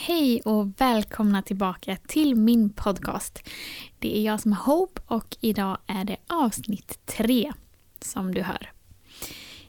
Hej 0.00 0.40
och 0.44 0.80
välkomna 0.80 1.42
tillbaka 1.42 1.96
till 2.06 2.34
min 2.34 2.70
podcast. 2.70 3.48
Det 3.98 4.18
är 4.18 4.22
jag 4.22 4.40
som 4.40 4.52
är 4.52 4.56
Hope 4.56 5.00
och 5.06 5.36
idag 5.40 5.78
är 5.86 6.04
det 6.04 6.16
avsnitt 6.26 7.06
tre 7.06 7.52
som 8.00 8.34
du 8.34 8.42
hör. 8.42 8.72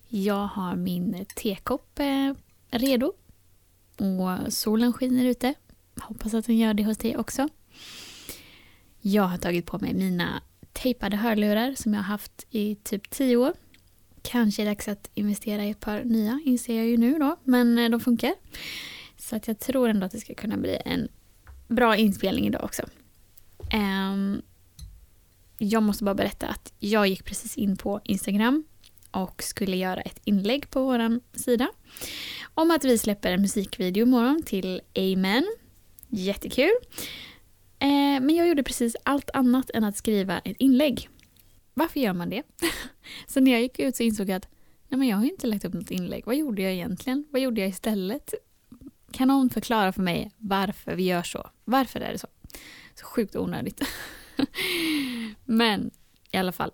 Jag 0.08 0.48
har 0.48 0.76
min 0.76 1.26
tekopp 1.36 2.00
eh, 2.00 2.34
redo 2.72 3.14
och 3.98 4.54
solen 4.54 4.94
skiner 4.94 5.26
ute. 5.26 5.54
Hoppas 6.02 6.34
att 6.34 6.46
den 6.46 6.58
gör 6.58 6.74
det 6.74 6.84
hos 6.84 6.98
dig 6.98 7.18
också. 7.18 7.50
Jag 9.02 9.24
har 9.24 9.38
tagit 9.38 9.66
på 9.66 9.80
mig 9.80 9.94
mina 9.94 10.42
tejpade 10.74 11.18
hörlurar 11.18 11.76
som 11.76 11.94
jag 11.94 12.00
har 12.00 12.08
haft 12.08 12.48
i 12.50 12.76
typ 12.76 13.10
tio 13.10 13.38
år. 13.38 13.54
Kanske 14.22 14.62
är 14.62 14.66
det 14.66 14.72
dags 14.72 14.88
att 14.88 15.10
investera 15.14 15.66
i 15.66 15.70
ett 15.70 15.80
par 15.80 16.04
nya, 16.04 16.42
inser 16.46 16.78
jag 16.78 16.86
ju 16.86 16.98
nu 16.98 17.20
då, 17.20 17.36
men 17.44 17.78
eh, 17.78 17.90
de 17.90 18.00
funkar. 18.00 18.34
Så 19.20 19.36
att 19.36 19.48
jag 19.48 19.60
tror 19.60 19.90
ändå 19.90 20.06
att 20.06 20.12
det 20.12 20.20
ska 20.20 20.34
kunna 20.34 20.58
bli 20.58 20.78
en 20.86 21.08
bra 21.68 21.96
inspelning 21.96 22.48
idag 22.48 22.64
också. 22.64 22.84
Um, 23.74 24.42
jag 25.58 25.84
måste 25.84 26.04
bara 26.04 26.16
berätta 26.16 26.48
att 26.48 26.74
jag 26.80 27.08
gick 27.08 27.26
precis 27.26 27.58
in 27.58 27.78
på 27.78 28.02
Instagram 28.04 28.64
och 29.12 29.44
skulle 29.44 29.78
göra 29.78 30.02
ett 30.02 30.20
inlägg 30.24 30.70
på 30.70 30.84
vår 30.84 31.20
sida 31.38 31.68
om 32.54 32.72
att 32.72 32.86
vi 32.86 32.98
släpper 32.98 33.32
en 33.32 33.42
musikvideo 33.42 34.04
imorgon 34.04 34.44
till 34.44 34.82
Amen. 34.96 35.46
Jättekul. 36.08 36.72
Eh, 37.80 37.88
men 38.22 38.30
jag 38.30 38.48
gjorde 38.48 38.64
precis 38.64 38.96
allt 39.04 39.30
annat 39.34 39.70
än 39.70 39.84
att 39.84 39.98
skriva 39.98 40.40
ett 40.40 40.58
inlägg. 40.60 41.10
Varför 41.74 42.00
gör 42.00 42.14
man 42.14 42.30
det? 42.30 42.44
så 43.28 43.40
när 43.40 43.52
jag 43.52 43.62
gick 43.62 43.80
ut 43.80 43.96
så 43.96 44.04
insåg 44.04 44.30
jag 44.30 44.36
att 44.36 44.48
nej 44.88 45.00
men 45.00 45.08
jag 45.08 45.18
har 45.18 45.24
ju 45.24 45.32
inte 45.32 45.48
lagt 45.48 45.66
upp 45.66 45.74
något 45.74 45.92
inlägg. 45.92 46.24
Vad 46.26 46.36
gjorde 46.36 46.62
jag 46.62 46.74
egentligen? 46.74 47.26
Vad 47.30 47.42
gjorde 47.42 47.62
jag 47.62 47.70
istället? 47.70 48.34
Kan 49.12 49.28
någon 49.28 49.50
förklara 49.50 49.92
för 49.92 50.02
mig 50.02 50.32
varför 50.38 50.96
vi 50.96 51.04
gör 51.04 51.24
så? 51.24 51.50
Varför 51.66 52.00
är 52.00 52.12
det 52.12 52.20
så? 52.20 52.28
Så 52.96 53.06
sjukt 53.06 53.36
onödigt. 53.36 53.82
Men 55.46 55.92
i 56.32 56.38
alla 56.38 56.52
fall, 56.52 56.72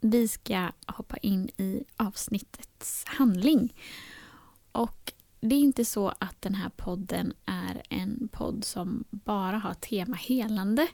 vi 0.00 0.28
ska 0.28 0.70
hoppa 0.86 1.16
in 1.16 1.48
i 1.56 1.84
avsnittets 1.96 3.04
handling. 3.06 3.74
Och 4.72 5.12
det 5.40 5.54
är 5.54 5.60
inte 5.60 5.84
så 5.84 6.08
att 6.08 6.42
den 6.42 6.54
här 6.54 6.70
podden 6.76 7.32
är 7.46 7.82
en 7.90 8.28
podd 8.32 8.64
som 8.64 9.04
bara 9.10 9.58
har 9.58 9.74
tema 9.74 10.16
helande. 10.16 10.88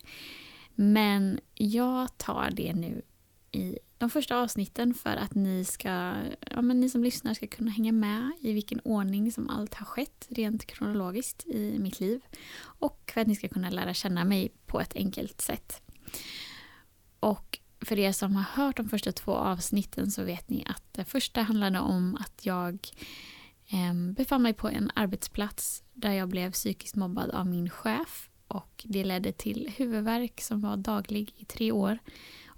Men 0.75 1.41
jag 1.55 2.19
tar 2.19 2.51
det 2.51 2.73
nu 2.75 3.03
i 3.53 3.79
de 3.99 4.11
första 4.11 4.37
avsnitten 4.37 4.95
för 4.95 5.17
att 5.17 5.35
ni, 5.35 5.65
ska, 5.65 6.15
ja, 6.51 6.63
men 6.63 6.81
ni 6.81 6.89
som 6.89 7.05
lyssnar 7.05 7.35
ska 7.35 7.47
kunna 7.47 7.71
hänga 7.71 7.93
med 7.93 8.33
i 8.41 8.53
vilken 8.53 8.81
ordning 8.81 9.33
som 9.33 9.51
allt 9.51 9.75
har 9.75 9.87
skett 9.87 10.27
rent 10.31 10.67
kronologiskt 10.67 11.47
i 11.47 11.79
mitt 11.79 12.01
liv. 12.01 12.21
Och 12.63 13.11
för 13.15 13.21
att 13.21 13.27
ni 13.27 13.37
ska 13.37 13.49
kunna 13.49 13.71
lära 13.71 13.95
känna 13.95 14.25
mig 14.25 14.53
på 14.67 14.81
ett 14.81 14.97
enkelt 14.97 15.41
sätt. 15.41 15.83
Och 17.21 17.59
för 17.81 17.99
er 17.99 18.13
som 18.13 18.37
har 18.37 18.43
hört 18.43 18.77
de 18.77 18.89
första 18.89 19.13
två 19.13 19.33
avsnitten 19.33 20.11
så 20.11 20.25
vet 20.25 20.49
ni 20.49 20.65
att 20.67 20.85
det 20.93 21.05
första 21.05 21.43
handlade 21.43 21.81
om 21.81 22.17
att 22.21 22.47
jag 22.47 22.79
befann 24.17 24.43
mig 24.43 24.55
på 24.55 24.69
en 24.69 24.91
arbetsplats 24.95 25.83
där 25.93 26.13
jag 26.13 26.29
blev 26.29 26.53
psykiskt 26.53 26.97
mobbad 26.97 27.31
av 27.31 27.47
min 27.47 27.71
chef 27.71 28.31
och 28.47 28.85
det 28.85 29.05
ledde 29.05 29.33
till 29.33 29.73
huvudvärk 29.77 30.41
som 30.41 30.61
var 30.61 30.77
daglig 30.77 31.35
i 31.37 31.45
tre 31.45 31.73
år 31.73 31.99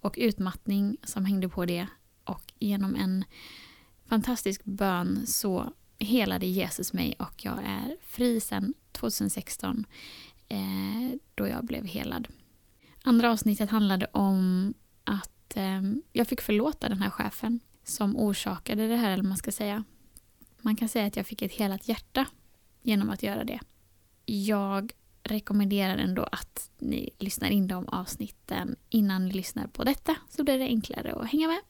och 0.03 0.15
utmattning 0.19 0.97
som 1.05 1.25
hängde 1.25 1.49
på 1.49 1.65
det 1.65 1.87
och 2.25 2.53
genom 2.59 2.95
en 2.95 3.25
fantastisk 4.07 4.65
bön 4.65 5.27
så 5.27 5.73
helade 5.99 6.47
Jesus 6.47 6.93
mig 6.93 7.15
och 7.19 7.45
jag 7.45 7.59
är 7.65 7.97
fri 8.01 8.41
sedan 8.41 8.75
2016 8.93 9.87
eh, 10.49 10.59
då 11.35 11.49
jag 11.49 11.65
blev 11.65 11.85
helad. 11.85 12.29
Andra 13.03 13.31
avsnittet 13.31 13.71
handlade 13.71 14.07
om 14.13 14.75
att 15.05 15.57
eh, 15.57 15.83
jag 16.13 16.29
fick 16.29 16.41
förlåta 16.41 16.89
den 16.89 17.03
här 17.03 17.11
chefen 17.11 17.61
som 17.85 18.17
orsakade 18.17 18.89
det 18.89 18.97
här, 18.97 19.11
eller 19.11 19.25
man 19.25 19.37
ska 19.37 19.53
säga. 19.53 19.85
Man 20.61 20.77
kan 20.77 20.89
säga 20.89 21.07
att 21.07 21.17
jag 21.17 21.27
fick 21.27 21.43
ett 21.43 21.53
helat 21.53 21.89
hjärta 21.89 22.27
genom 22.83 23.11
att 23.11 23.23
göra 23.23 23.45
det. 23.45 23.61
Jag 24.27 24.93
rekommenderar 25.23 25.97
ändå 25.97 26.23
att 26.33 26.71
ni 26.79 27.11
lyssnar 27.19 27.51
in 27.51 27.69
de 27.69 27.89
avsnitten 27.89 28.77
innan 28.89 29.25
ni 29.25 29.33
lyssnar 29.33 29.67
på 29.67 29.85
detta 29.85 30.17
så 30.29 30.45
blir 30.45 30.59
det 30.59 30.65
enklare 30.65 31.13
att 31.15 31.31
hänga 31.31 31.49
med. 31.49 31.61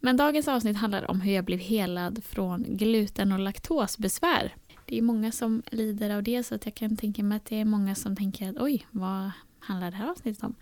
Men 0.00 0.16
dagens 0.16 0.48
avsnitt 0.48 0.76
handlar 0.76 1.10
om 1.10 1.20
hur 1.20 1.32
jag 1.32 1.44
blev 1.44 1.58
helad 1.58 2.24
från 2.24 2.64
gluten 2.68 3.32
och 3.32 3.38
laktosbesvär. 3.38 4.54
Det 4.86 4.98
är 4.98 5.02
många 5.02 5.32
som 5.32 5.62
lider 5.70 6.10
av 6.10 6.22
det 6.22 6.42
så 6.42 6.54
att 6.54 6.64
jag 6.64 6.74
kan 6.74 6.96
tänka 6.96 7.22
mig 7.22 7.36
att 7.36 7.44
det 7.44 7.56
är 7.56 7.64
många 7.64 7.94
som 7.94 8.16
tänker 8.16 8.50
att 8.50 8.56
oj, 8.60 8.86
vad 8.90 9.30
handlar 9.58 9.90
det 9.90 9.96
här 9.96 10.10
avsnittet 10.10 10.44
om? 10.44 10.54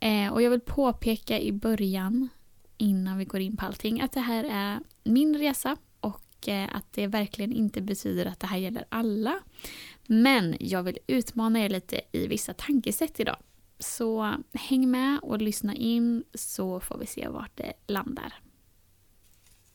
Eh, 0.00 0.32
och 0.32 0.42
jag 0.42 0.50
vill 0.50 0.60
påpeka 0.60 1.40
i 1.40 1.52
början, 1.52 2.28
innan 2.76 3.18
vi 3.18 3.24
går 3.24 3.40
in 3.40 3.56
på 3.56 3.66
allting, 3.66 4.00
att 4.00 4.12
det 4.12 4.20
här 4.20 4.44
är 4.44 4.80
min 5.04 5.38
resa 5.38 5.76
och 6.00 6.48
eh, 6.48 6.76
att 6.76 6.92
det 6.92 7.06
verkligen 7.06 7.52
inte 7.52 7.80
betyder 7.80 8.26
att 8.26 8.40
det 8.40 8.46
här 8.46 8.58
gäller 8.58 8.84
alla. 8.88 9.40
Men 10.08 10.56
jag 10.60 10.82
vill 10.82 10.98
utmana 11.06 11.60
er 11.60 11.68
lite 11.68 12.00
i 12.12 12.26
vissa 12.26 12.54
tankesätt 12.54 13.20
idag. 13.20 13.36
Så 13.78 14.34
häng 14.52 14.90
med 14.90 15.18
och 15.22 15.42
lyssna 15.42 15.74
in 15.74 16.24
så 16.34 16.80
får 16.80 16.98
vi 16.98 17.06
se 17.06 17.28
vart 17.28 17.56
det 17.56 17.72
landar. 17.86 18.34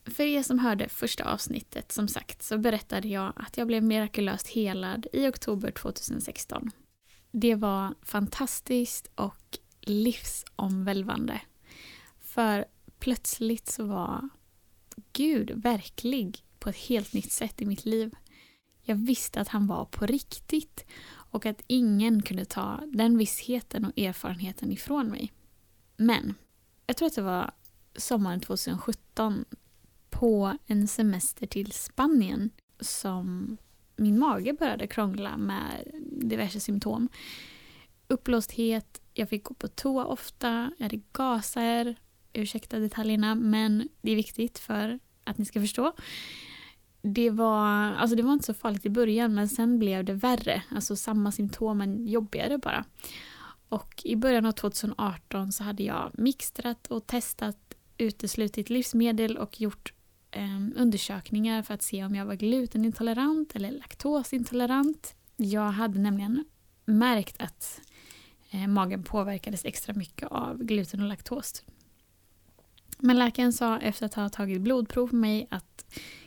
För 0.06 0.24
er 0.24 0.44
som 0.44 0.60
hörde 0.60 0.90
första 0.90 1.24
avsnittet, 1.24 1.92
som 1.92 2.08
sagt, 2.08 2.44
så 2.44 2.58
berättade 2.58 3.08
jag 3.08 3.34
att 3.36 3.58
jag 3.58 3.68
blev 3.68 3.84
mirakulöst 3.84 4.48
helad 4.48 5.08
i 5.14 5.28
oktober 5.28 5.72
2016. 5.72 6.72
Det 7.32 7.56
var 7.56 7.96
fantastiskt 8.02 9.12
och 9.16 9.58
livsomvälvande. 9.82 11.42
För 12.22 12.66
plötsligt 13.00 13.68
så 13.68 13.86
var 13.86 14.30
Gud 15.14 15.52
verklig 15.56 16.44
på 16.60 16.70
ett 16.70 16.76
helt 16.76 17.14
nytt 17.14 17.32
sätt 17.32 17.62
i 17.62 17.66
mitt 17.66 17.86
liv. 17.86 18.16
Jag 18.84 18.96
visste 18.96 19.42
att 19.42 19.48
han 19.48 19.68
var 19.68 19.86
på 19.86 20.06
riktigt 20.06 20.86
och 21.12 21.46
att 21.46 21.64
ingen 21.68 22.22
kunde 22.22 22.46
ta 22.46 22.80
den 22.88 23.18
vissheten 23.18 23.86
och 23.86 24.00
erfarenheten 24.00 24.72
ifrån 24.72 25.08
mig. 25.08 25.34
Men 25.98 26.36
jag 26.88 26.98
tror 26.98 27.08
att 27.08 27.16
det 27.16 27.22
var 27.22 27.52
sommaren 27.96 28.40
2017 28.40 29.46
på 30.10 30.58
en 30.66 30.88
semester 30.88 31.48
till 31.48 31.72
Spanien 31.72 32.50
som 32.80 33.58
min 33.96 34.20
mage 34.20 34.54
började 34.54 34.88
krångla 34.88 35.38
med 35.38 35.92
diverse 36.12 36.60
symptom. 36.60 37.10
Uppblåsthet, 38.08 39.02
jag 39.14 39.30
fick 39.30 39.44
gå 39.44 39.54
på 39.54 39.68
toa 39.68 40.06
ofta, 40.06 40.72
jag 40.78 40.84
hade 40.84 41.02
gaser, 41.12 41.96
ursäkta 42.34 42.80
detaljerna 42.80 43.36
men 43.36 43.90
det 44.02 44.12
är 44.12 44.16
viktigt 44.16 44.60
för 44.60 45.00
att 45.24 45.38
ni 45.38 45.46
ska 45.46 45.62
förstå 45.62 45.94
det 47.02 47.30
var, 47.30 47.68
alltså 47.94 48.16
det 48.16 48.24
var 48.24 48.34
inte 48.34 48.46
så 48.46 48.54
farligt 48.54 48.86
i 48.86 48.90
början 48.90 49.34
men 49.34 49.50
sen 49.50 49.80
blev 49.80 50.06
det 50.06 50.14
värre. 50.14 50.64
Alltså 50.70 50.96
samma 50.96 51.32
symptom 51.32 51.78
men 51.78 52.08
jobbigare 52.08 52.58
bara. 52.58 52.86
Och 53.70 54.02
i 54.04 54.16
början 54.16 54.46
av 54.46 54.52
2018 54.52 55.52
så 55.52 55.64
hade 55.64 55.84
jag 55.84 56.12
mixtrat 56.14 56.88
och 56.88 57.08
testat 57.08 57.58
uteslutit 57.98 58.70
livsmedel 58.70 59.38
och 59.38 59.62
gjort 59.62 59.94
eh, 60.32 60.60
undersökningar 60.76 61.64
för 61.64 61.74
att 61.74 61.82
se 61.82 62.06
om 62.06 62.16
jag 62.16 62.26
var 62.26 62.36
glutenintolerant 62.36 63.56
eller 63.56 63.72
laktosintolerant. 63.72 65.16
Jag 65.36 65.72
hade 65.72 66.00
nämligen 66.00 66.46
märkt 66.86 67.42
att 67.42 67.82
eh, 68.52 68.68
magen 68.68 69.04
påverkades 69.04 69.66
extra 69.66 69.94
mycket 69.94 70.28
av 70.32 70.64
gluten 70.64 71.02
och 71.02 71.08
laktos. 71.08 71.64
Men 72.98 73.20
läkaren 73.20 73.54
sa 73.54 73.80
efter 73.80 74.06
att 74.06 74.14
ha 74.14 74.30
tagit 74.30 74.62
blodprov 74.62 75.08
på 75.08 75.16
mig 75.16 75.48
att 75.50 75.71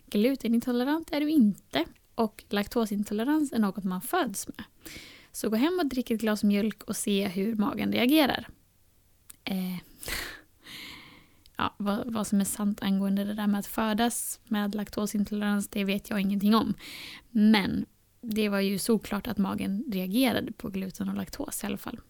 Glutenintolerant 0.06 1.12
är 1.12 1.20
du 1.20 1.30
inte 1.30 1.84
och 2.14 2.44
laktosintolerans 2.48 3.52
är 3.52 3.58
något 3.58 3.84
man 3.84 4.00
föds 4.00 4.48
med. 4.48 4.64
Så 5.32 5.50
gå 5.50 5.56
hem 5.56 5.78
och 5.78 5.86
drick 5.86 6.10
ett 6.10 6.20
glas 6.20 6.44
mjölk 6.44 6.82
och 6.82 6.96
se 6.96 7.28
hur 7.28 7.56
magen 7.56 7.92
reagerar. 7.92 8.48
Eh. 9.44 9.76
ja, 11.56 11.74
vad, 11.76 12.12
vad, 12.12 12.26
som 12.26 12.40
är 12.40 12.44
sant 12.44 12.82
angående 12.82 13.24
det 13.24 13.34
där 13.34 13.46
med 13.46 13.60
att 13.60 13.66
födas 13.66 14.40
med 14.44 14.74
laktosintolerans, 14.74 15.68
det 15.68 15.84
vet 15.84 16.10
jag 16.10 16.20
ingenting 16.20 16.54
om. 16.54 16.74
Men 17.30 17.86
det 18.20 18.48
var 18.48 18.60
ju 18.60 18.78
såklart 18.78 19.26
att 19.26 19.38
magen 19.38 19.84
reagerade 19.88 20.52
på 20.52 20.68
gluten 20.68 21.08
och 21.08 21.16
laktos 21.16 21.64
i 21.64 21.66
alla 21.66 21.76
fall. 21.76 22.00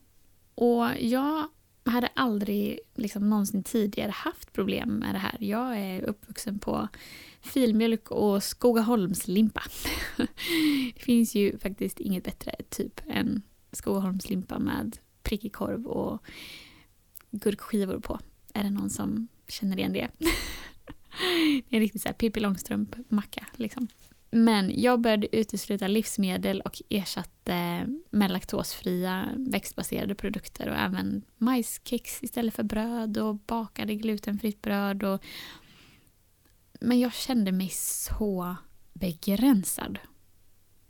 Och 0.55 0.89
jag 1.01 1.49
hade 1.91 2.07
aldrig 2.15 2.79
liksom, 2.95 3.31
någonsin 3.31 3.63
tidigare 3.63 4.11
haft 4.11 4.53
problem 4.53 4.89
med 4.89 5.15
det 5.15 5.19
här. 5.19 5.37
Jag 5.41 5.79
är 5.79 6.03
uppvuxen 6.03 6.59
på 6.59 6.89
filmjölk 7.41 8.11
och 8.11 8.43
Skogaholmslimpa. 8.43 9.63
det 10.95 11.03
finns 11.03 11.35
ju 11.35 11.59
faktiskt 11.59 12.01
inget 12.01 12.25
bättre 12.25 12.55
typ 12.69 13.01
än 13.09 13.43
Skogaholmslimpa 13.73 14.59
med 14.59 14.99
prickig 15.23 15.53
korv 15.53 15.87
och 15.87 16.23
gurkskivor 17.31 17.99
på. 17.99 18.21
Är 18.55 18.65
det 18.65 18.71
någon 18.71 18.91
som 18.91 19.29
känner 19.49 19.79
igen 19.79 19.93
det? 19.93 20.09
det 20.19 21.57
är 21.71 21.77
en 21.77 21.81
riktigt 21.81 22.03
så 22.03 22.09
här 22.09 22.15
Pippi 22.15 22.41
Långstrump-macka 22.41 23.45
liksom. 23.57 23.89
Men 24.37 24.81
jag 24.81 25.01
började 25.01 25.37
utesluta 25.37 25.89
livsmedel 25.89 26.61
och 26.61 26.83
ersatte 26.89 27.87
med 28.11 28.31
laktosfria 28.31 29.29
växtbaserade 29.37 30.15
produkter 30.15 30.69
och 30.69 30.77
även 30.77 31.23
majskex 31.39 32.23
istället 32.23 32.55
för 32.55 32.63
bröd 32.63 33.19
och 33.19 33.35
bakade 33.35 33.95
glutenfritt 33.95 34.63
bröd. 34.63 35.03
Och... 35.03 35.25
Men 36.81 37.01
jag 37.01 37.15
kände 37.15 37.53
mig 37.53 37.69
så 37.69 38.57
begränsad. 38.93 39.99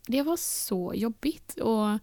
Det 0.06 0.23
var 0.23 0.37
så 0.37 0.93
jobbigt. 0.94 1.58
och 1.61 1.99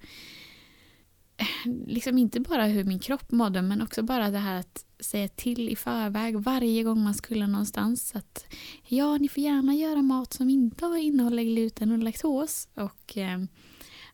liksom 1.87 2.17
inte 2.17 2.39
bara 2.39 2.65
hur 2.65 2.83
min 2.83 2.99
kropp 2.99 3.31
mådde 3.31 3.61
men 3.61 3.81
också 3.81 4.03
bara 4.03 4.29
det 4.29 4.37
här 4.37 4.59
att 4.59 4.85
säga 4.99 5.27
till 5.27 5.69
i 5.69 5.75
förväg 5.75 6.37
varje 6.39 6.83
gång 6.83 7.03
man 7.03 7.13
skulle 7.13 7.47
någonstans 7.47 8.15
att 8.15 8.45
ja, 8.87 9.17
ni 9.17 9.29
får 9.29 9.43
gärna 9.43 9.75
göra 9.75 10.01
mat 10.01 10.33
som 10.33 10.49
inte 10.49 10.85
innehåller 10.85 11.43
gluten 11.43 11.91
och 11.91 11.97
laktos 11.97 12.67
och 12.75 13.17
eh, 13.17 13.39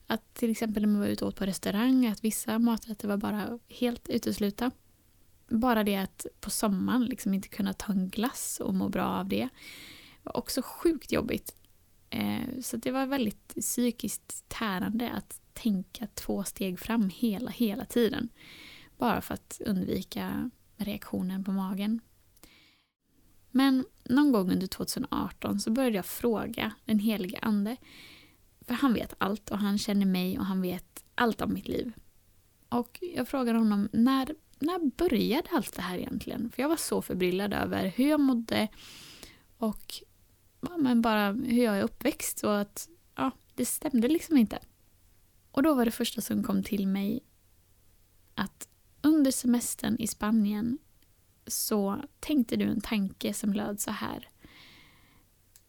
att 0.08 0.34
till 0.34 0.52
exempel 0.52 0.84
när 0.84 0.90
man 0.90 1.00
var 1.00 1.08
ute 1.08 1.26
och 1.26 1.30
åt 1.30 1.36
på 1.36 1.46
restaurang 1.46 2.08
att 2.08 2.24
vissa 2.24 2.60
maträtter 2.60 3.08
var 3.08 3.18
bara 3.18 3.60
helt 3.70 4.10
uteslutna. 4.10 4.72
Bara 5.50 5.84
det 5.84 5.96
att 5.96 6.26
på 6.40 6.50
sommaren 6.50 7.06
liksom 7.06 7.34
inte 7.34 7.48
kunna 7.48 7.74
ta 7.74 7.92
en 7.92 8.10
glass 8.10 8.62
och 8.64 8.74
må 8.74 8.90
bra 8.90 9.06
av 9.06 9.28
det 9.28 9.50
var 10.24 10.38
också 10.38 10.62
sjukt 10.62 11.12
jobbigt. 11.12 11.56
Eh, 12.10 12.62
så 12.62 12.78
det 12.78 12.92
var 12.92 13.06
väldigt 13.06 13.56
psykiskt 13.56 14.46
tärande 14.48 15.12
att 15.12 15.42
tänka 15.58 16.08
två 16.14 16.44
steg 16.44 16.80
fram 16.80 17.10
hela, 17.10 17.52
hela 17.52 17.86
tiden. 17.86 18.30
Bara 18.98 19.22
för 19.22 19.34
att 19.34 19.62
undvika 19.66 20.52
reaktionen 20.78 21.44
på 21.44 21.52
magen. 21.52 22.02
Men 23.52 23.86
någon 24.04 24.32
gång 24.32 24.52
under 24.52 24.68
2018 24.68 25.60
så 25.60 25.72
började 25.72 25.96
jag 25.96 26.06
fråga 26.06 26.72
den 26.86 27.00
helige 27.00 27.40
ande. 27.42 27.78
För 28.62 28.74
han 28.74 28.94
vet 28.94 29.14
allt 29.18 29.52
och 29.52 29.58
han 29.58 29.78
känner 29.78 30.06
mig 30.06 30.40
och 30.40 30.46
han 30.46 30.62
vet 30.62 31.04
allt 31.16 31.42
om 31.42 31.54
mitt 31.54 31.68
liv. 31.68 31.94
Och 32.70 33.00
jag 33.16 33.28
frågade 33.28 33.60
honom 33.60 33.90
när, 33.94 34.36
när 34.60 34.92
började 34.98 35.50
allt 35.52 35.76
det 35.76 35.82
här 35.82 35.98
egentligen? 35.98 36.50
För 36.50 36.62
jag 36.62 36.70
var 36.70 36.76
så 36.76 37.02
förbryllad 37.02 37.54
över 37.54 37.86
hur 37.96 38.10
jag 38.10 38.20
mådde 38.20 38.68
och 39.58 39.94
ja, 40.62 40.78
men 40.78 41.02
bara 41.02 41.32
hur 41.32 41.64
jag 41.64 41.78
är 41.78 41.84
uppväxt 41.84 42.44
och 42.44 42.60
att 42.60 42.90
ja, 43.16 43.32
det 43.56 43.66
stämde 43.66 44.08
liksom 44.08 44.38
inte. 44.38 44.60
Och 45.58 45.64
då 45.64 45.74
var 45.74 45.86
det 45.86 45.92
första 45.92 46.22
som 46.22 46.44
kom 46.44 46.64
till 46.64 46.88
mig 46.88 47.24
att 48.36 48.68
under 49.02 49.32
semestern 49.32 49.96
i 50.00 50.08
Spanien 50.08 50.78
så 51.48 52.02
tänkte 52.20 52.56
du 52.56 52.66
en 52.66 52.82
tanke 52.82 53.34
som 53.34 53.54
löd 53.54 53.80
så 53.80 53.92
här. 53.92 54.30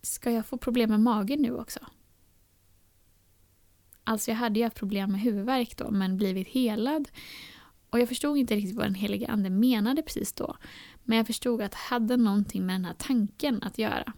Ska 0.02 0.30
jag 0.30 0.46
få 0.46 0.58
problem 0.58 0.90
med 0.90 1.00
magen 1.00 1.42
nu 1.42 1.56
också? 1.56 1.80
Alltså 4.04 4.30
jag 4.30 4.36
hade 4.36 4.58
ju 4.58 4.64
haft 4.64 4.76
problem 4.76 5.12
med 5.12 5.20
huvudvärk 5.20 5.76
då 5.76 5.90
men 5.90 6.16
blivit 6.16 6.48
helad. 6.48 7.08
Och 7.90 8.00
jag 8.00 8.08
förstod 8.08 8.38
inte 8.38 8.56
riktigt 8.56 8.76
vad 8.76 8.86
den 8.86 8.94
helige 8.94 9.28
ande 9.28 9.50
menade 9.50 10.02
precis 10.02 10.32
då. 10.32 10.56
Men 11.04 11.18
jag 11.18 11.26
förstod 11.26 11.62
att 11.62 11.72
det 11.72 11.78
hade 11.78 12.16
någonting 12.16 12.66
med 12.66 12.74
den 12.74 12.84
här 12.84 12.96
tanken 12.98 13.62
att 13.62 13.78
göra. 13.78 14.12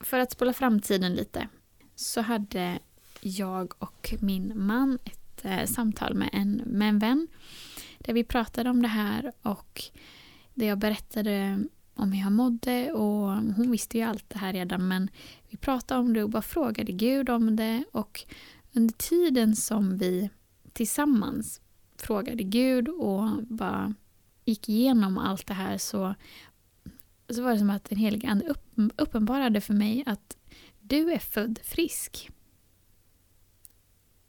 För 0.00 0.18
att 0.18 0.32
spola 0.32 0.52
framtiden 0.52 1.14
lite 1.14 1.48
så 1.94 2.20
hade 2.20 2.78
jag 3.20 3.72
och 3.78 4.14
min 4.20 4.52
man 4.54 4.98
ett 5.04 5.44
eh, 5.44 5.64
samtal 5.64 6.14
med 6.14 6.30
en, 6.32 6.62
med 6.66 6.88
en 6.88 6.98
vän 6.98 7.28
där 7.98 8.12
vi 8.12 8.24
pratade 8.24 8.70
om 8.70 8.82
det 8.82 8.88
här 8.88 9.32
och 9.42 9.82
där 10.54 10.66
jag 10.66 10.78
berättade 10.78 11.64
om 11.94 12.12
hur 12.12 12.22
jag 12.22 12.32
mådde 12.32 12.92
och 12.92 13.28
hon 13.30 13.70
visste 13.70 13.98
ju 13.98 14.04
allt 14.04 14.24
det 14.28 14.38
här 14.38 14.52
redan 14.52 14.88
men 14.88 15.10
vi 15.48 15.56
pratade 15.56 16.00
om 16.00 16.12
det 16.12 16.22
och 16.22 16.30
bara 16.30 16.42
frågade 16.42 16.92
Gud 16.92 17.30
om 17.30 17.56
det 17.56 17.84
och 17.92 18.24
under 18.72 18.94
tiden 18.94 19.56
som 19.56 19.98
vi 19.98 20.30
tillsammans 20.72 21.60
frågade 21.96 22.42
Gud 22.42 22.88
och 22.88 23.42
bara 23.42 23.94
gick 24.44 24.68
igenom 24.68 25.18
allt 25.18 25.46
det 25.46 25.54
här 25.54 25.78
så, 25.78 26.14
så 27.28 27.42
var 27.42 27.52
det 27.52 27.58
som 27.58 27.70
att 27.70 27.84
den 27.84 27.98
helige 27.98 28.28
Ande 28.28 28.54
uppenbarade 28.96 29.60
för 29.60 29.74
mig 29.74 30.04
att 30.06 30.36
du 30.80 31.12
är 31.12 31.18
född 31.18 31.58
frisk. 31.64 32.30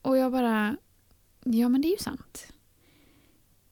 Och 0.02 0.18
jag 0.18 0.32
bara, 0.32 0.76
ja 1.44 1.68
men 1.68 1.80
det 1.80 1.88
är 1.88 1.92
ju 1.92 1.98
sant. 1.98 2.52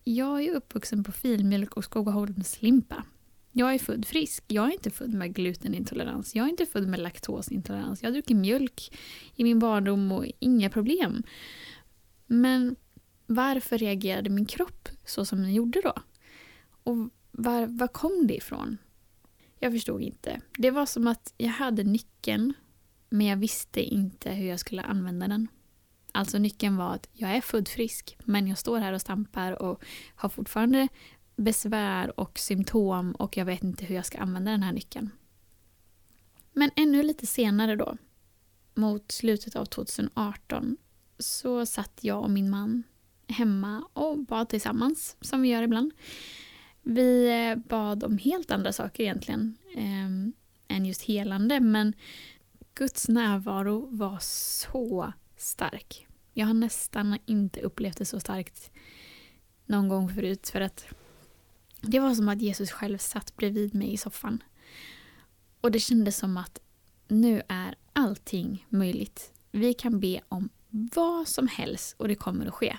Jag 0.05 0.44
är 0.44 0.55
uppvuxen 0.55 1.05
på 1.05 1.12
filmjölk 1.12 1.77
och 1.77 1.85
Skogaholmslimpa. 1.85 3.05
Jag 3.53 3.75
är 3.75 3.79
född 3.79 4.05
frisk. 4.06 4.44
Jag 4.47 4.69
är 4.69 4.73
inte 4.73 4.91
född 4.91 5.15
med 5.15 5.35
glutenintolerans. 5.35 6.35
Jag 6.35 6.47
är 6.47 6.50
inte 6.50 6.67
född 6.67 6.88
med 6.88 7.00
laktosintolerans. 7.00 8.03
Jag 8.03 8.09
har 8.09 8.12
druckit 8.12 8.37
mjölk 8.37 8.99
i 9.37 9.44
min 9.44 9.59
barndom 9.59 10.12
och 10.12 10.27
inga 10.38 10.71
problem. 10.71 11.23
Men 12.27 12.76
varför 13.26 13.79
reagerade 13.79 14.31
min 14.31 14.47
kropp 14.47 14.88
så 15.05 15.25
som 15.25 15.43
den 15.43 15.55
gjorde 15.55 15.81
då? 15.81 15.94
Och 16.83 16.97
var, 17.31 17.67
var 17.67 17.88
kom 17.88 18.26
det 18.26 18.37
ifrån? 18.37 18.79
Jag 19.59 19.73
förstod 19.73 20.03
inte. 20.03 20.41
Det 20.59 20.71
var 20.71 20.87
som 20.87 21.06
att 21.06 21.35
jag 21.37 21.49
hade 21.49 21.85
nyckeln 21.85 22.55
men 23.09 23.26
jag 23.26 23.37
visste 23.37 23.83
inte 23.83 24.31
hur 24.31 24.49
jag 24.49 24.61
skulle 24.61 24.83
använda 24.83 25.29
den. 25.29 25.49
Alltså 26.12 26.39
nyckeln 26.39 26.77
var 26.77 26.95
att 26.95 27.09
jag 27.12 27.31
är 27.31 27.41
född 27.41 27.69
frisk 27.69 28.17
men 28.25 28.47
jag 28.47 28.59
står 28.59 28.79
här 28.79 28.93
och 28.93 29.01
stampar 29.01 29.62
och 29.62 29.85
har 30.15 30.29
fortfarande 30.29 30.89
besvär 31.37 32.21
och 32.21 32.39
symptom 32.39 33.12
och 33.12 33.37
jag 33.37 33.45
vet 33.45 33.62
inte 33.62 33.85
hur 33.85 33.95
jag 33.95 34.07
ska 34.07 34.19
använda 34.19 34.51
den 34.51 34.62
här 34.62 34.73
nyckeln. 34.73 35.11
Men 36.53 36.71
ännu 36.77 37.03
lite 37.03 37.27
senare 37.27 37.77
då, 37.77 37.97
mot 38.75 39.12
slutet 39.12 39.57
av 39.57 39.65
2018, 39.65 40.77
så 41.19 41.67
satt 41.67 41.99
jag 42.00 42.23
och 42.23 42.31
min 42.31 42.50
man 42.50 42.83
hemma 43.29 43.88
och 43.93 44.19
bad 44.19 44.49
tillsammans, 44.49 45.17
som 45.21 45.43
vi 45.43 45.49
gör 45.49 45.62
ibland. 45.62 45.93
Vi 46.83 47.29
eh, 47.50 47.57
bad 47.69 48.05
om 48.05 48.19
helt 48.19 48.50
andra 48.50 48.73
saker 48.73 49.02
egentligen 49.02 49.57
eh, 49.76 50.76
än 50.76 50.87
just 50.87 51.02
helande, 51.02 51.61
men 51.61 51.95
Guds 52.75 53.09
närvaro 53.09 53.88
var 53.90 54.19
så 54.21 55.12
stark. 55.40 56.06
Jag 56.32 56.47
har 56.47 56.54
nästan 56.54 57.18
inte 57.26 57.61
upplevt 57.61 57.97
det 57.97 58.04
så 58.04 58.20
starkt 58.20 58.70
någon 59.66 59.88
gång 59.88 60.14
förut 60.14 60.49
för 60.49 60.61
att 60.61 60.87
det 61.80 62.00
var 62.00 62.14
som 62.14 62.28
att 62.28 62.42
Jesus 62.42 62.70
själv 62.70 62.99
satt 62.99 63.37
bredvid 63.37 63.75
mig 63.75 63.92
i 63.92 63.97
soffan. 63.97 64.42
Och 65.61 65.70
det 65.70 65.80
kändes 65.80 66.16
som 66.16 66.37
att 66.37 66.61
nu 67.09 67.42
är 67.49 67.75
allting 67.92 68.66
möjligt. 68.68 69.32
Vi 69.50 69.75
kan 69.75 70.00
be 70.00 70.20
om 70.28 70.49
vad 70.70 71.28
som 71.28 71.49
helst 71.49 71.94
och 71.99 72.09
det 72.09 72.14
kommer 72.14 72.47
att 72.47 72.54
ske. 72.54 72.76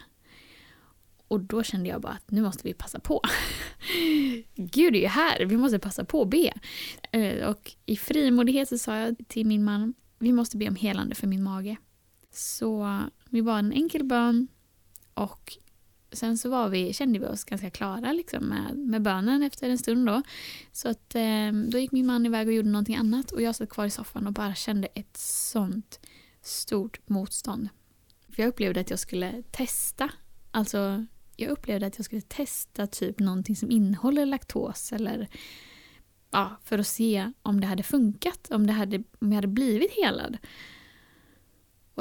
Och 1.27 1.39
då 1.39 1.63
kände 1.63 1.89
jag 1.89 2.01
bara 2.01 2.13
att 2.13 2.31
nu 2.31 2.41
måste 2.41 2.63
vi 2.63 2.73
passa 2.73 2.99
på. 2.99 3.21
Gud 4.55 4.95
är 4.95 4.99
ju 4.99 5.07
här, 5.07 5.45
vi 5.45 5.57
måste 5.57 5.79
passa 5.79 6.05
på 6.05 6.21
att 6.21 6.29
be. 6.29 6.53
Eh, 7.11 7.47
och 7.49 7.71
i 7.85 7.97
frimodighet 7.97 8.69
så 8.69 8.77
sa 8.77 8.97
jag 8.97 9.15
till 9.27 9.47
min 9.47 9.63
man, 9.63 9.93
vi 10.19 10.31
måste 10.31 10.57
be 10.57 10.67
om 10.67 10.75
helande 10.75 11.15
för 11.15 11.27
min 11.27 11.43
mage. 11.43 11.77
Så 12.31 12.99
vi 13.29 13.41
bad 13.41 13.59
en 13.59 13.73
enkel 13.73 14.03
bön 14.03 14.47
och 15.13 15.57
sen 16.11 16.37
så 16.37 16.49
var 16.49 16.69
vi, 16.69 16.93
kände 16.93 17.19
vi 17.19 17.25
oss 17.25 17.43
ganska 17.43 17.69
klara 17.69 18.13
liksom 18.13 18.43
med, 18.43 18.77
med 18.77 19.01
bönen 19.01 19.43
efter 19.43 19.69
en 19.69 19.77
stund 19.77 20.07
då. 20.07 20.21
Så 20.71 20.89
att, 20.89 21.15
eh, 21.15 21.51
då 21.67 21.79
gick 21.79 21.91
min 21.91 22.05
man 22.05 22.25
iväg 22.25 22.47
och 22.47 22.53
gjorde 22.53 22.69
någonting 22.69 22.95
annat 22.95 23.31
och 23.31 23.41
jag 23.41 23.55
satt 23.55 23.69
kvar 23.69 23.85
i 23.85 23.89
soffan 23.89 24.27
och 24.27 24.33
bara 24.33 24.55
kände 24.55 24.87
ett 24.87 25.17
sånt 25.17 25.99
stort 26.41 27.09
motstånd. 27.09 27.69
För 28.29 28.43
jag 28.43 28.49
upplevde 28.49 28.79
att 28.79 28.89
jag 28.89 28.99
skulle 28.99 29.43
testa, 29.51 30.09
alltså 30.51 31.05
jag 31.35 31.49
upplevde 31.49 31.85
att 31.85 31.97
jag 31.97 32.05
skulle 32.05 32.21
testa 32.21 32.87
typ 32.87 33.19
någonting 33.19 33.55
som 33.55 33.71
innehåller 33.71 34.25
laktos 34.25 34.93
eller 34.93 35.27
ja, 36.31 36.59
för 36.63 36.79
att 36.79 36.87
se 36.87 37.31
om 37.41 37.61
det 37.61 37.67
hade 37.67 37.83
funkat, 37.83 38.51
om, 38.51 38.67
det 38.67 38.73
hade, 38.73 38.97
om 39.19 39.27
jag 39.27 39.35
hade 39.35 39.47
blivit 39.47 39.91
helad. 39.91 40.37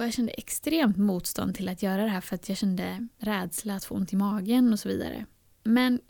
Och 0.01 0.07
jag 0.07 0.13
kände 0.13 0.33
extremt 0.33 0.97
motstånd 0.97 1.55
till 1.55 1.69
att 1.69 1.83
göra 1.83 2.03
det 2.03 2.09
här 2.09 2.21
för 2.21 2.35
att 2.35 2.49
jag 2.49 2.59
kände 2.59 3.09
rädsla 3.19 3.75
att 3.75 3.85
få 3.85 3.95
ont 3.95 4.13
i 4.13 4.17
magen 4.17 4.73
och 4.73 4.79
så 4.79 4.89
vidare. 4.89 5.27
Men 5.63 6.01